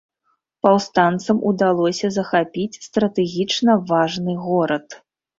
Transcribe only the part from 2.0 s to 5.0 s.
захапіць стратэгічна важны горад.